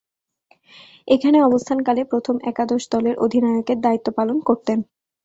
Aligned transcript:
এখানে 1.07 1.37
অবস্থানকালে 1.41 2.01
প্রথম 2.11 2.35
একাদশ 2.43 2.81
দলের 2.93 3.15
অধিনায়কের 3.17 3.77
দায়িত্ব 3.81 4.07
পালন 4.17 4.37
করতেন। 4.41 4.79